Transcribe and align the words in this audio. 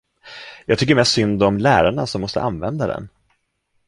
Jag 0.65 0.79
tycker 0.79 0.95
mest 0.95 1.11
synd 1.11 1.43
om 1.43 1.57
lärarna 1.57 2.07
som 2.07 2.21
måste 2.21 2.41
använda 2.41 2.87
den. 2.87 3.09